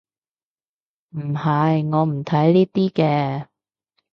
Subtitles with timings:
[1.09, 3.47] 唔係，我唔睇呢啲嘅